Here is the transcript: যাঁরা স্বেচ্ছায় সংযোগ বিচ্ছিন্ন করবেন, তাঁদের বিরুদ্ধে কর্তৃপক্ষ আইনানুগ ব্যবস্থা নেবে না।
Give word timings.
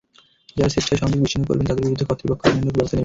যাঁরা 0.57 0.71
স্বেচ্ছায় 0.73 0.99
সংযোগ 1.01 1.19
বিচ্ছিন্ন 1.23 1.45
করবেন, 1.49 1.65
তাঁদের 1.67 1.83
বিরুদ্ধে 1.85 2.05
কর্তৃপক্ষ 2.09 2.41
আইনানুগ 2.47 2.73
ব্যবস্থা 2.75 2.93
নেবে 2.93 2.97
না। 2.97 2.99